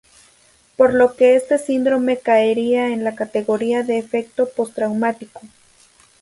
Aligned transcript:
Por 0.77 0.95
lo 0.95 1.15
que 1.15 1.35
este 1.35 1.59
síndrome 1.59 2.17
caería 2.17 2.87
en 2.87 3.03
la 3.03 3.13
categoría 3.13 3.83
de 3.83 3.99
efecto 3.99 4.49
postraumático. 4.49 5.41